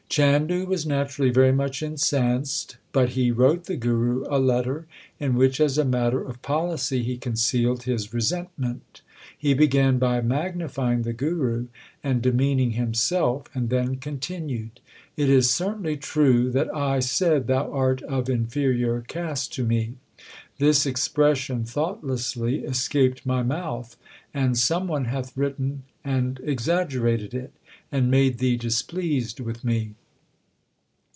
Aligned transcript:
Chandu 0.13 0.65
was 0.65 0.85
naturally 0.85 1.31
very 1.31 1.53
much 1.53 1.81
incensed, 1.81 2.75
but 2.91 3.11
he 3.11 3.31
wrote 3.31 3.63
the 3.63 3.77
Guru 3.77 4.25
a 4.29 4.39
letter, 4.39 4.85
in 5.21 5.35
which 5.35 5.61
as 5.61 5.77
a 5.77 5.85
matter 5.85 6.21
of 6.21 6.41
policy 6.41 7.01
he 7.01 7.15
concealed 7.15 7.83
his 7.83 8.13
resentment. 8.13 9.03
He 9.37 9.53
began 9.53 9.99
by 9.99 10.19
magnifying 10.19 11.03
the 11.03 11.13
Guru 11.13 11.67
and 12.03 12.21
demeaning 12.21 12.71
himself, 12.71 13.45
and 13.53 13.69
then 13.69 13.95
continued: 13.95 14.81
It 15.15 15.29
is 15.29 15.49
certainly 15.49 15.95
true 15.95 16.51
that 16.51 16.75
I 16.75 16.99
said 16.99 17.47
thou 17.47 17.71
art 17.71 18.01
of 18.01 18.27
inferior 18.29 19.05
caste 19.07 19.53
to 19.53 19.63
me. 19.63 19.93
This 20.57 20.85
expres 20.85 21.37
sion 21.37 21.63
thoughtlessly 21.63 22.65
escaped 22.65 23.25
my 23.25 23.43
mouth, 23.43 23.95
and 24.33 24.57
some 24.57 24.87
one 24.87 25.05
hath 25.05 25.37
written 25.37 25.83
and 26.03 26.41
exaggerated 26.43 27.33
it, 27.33 27.53
and 27.93 28.11
made 28.11 28.39
thee 28.39 28.57
displeased 28.57 29.39
with 29.39 29.63
me. 29.63 29.91